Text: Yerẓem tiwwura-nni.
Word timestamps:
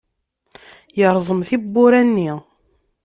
Yerẓem 0.99 1.41
tiwwura-nni. 1.47 2.31